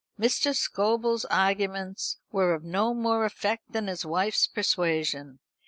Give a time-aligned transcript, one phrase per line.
[0.19, 0.55] Mr.
[0.55, 5.37] Scobel's arguments were of no more effect than his wife's persuasion.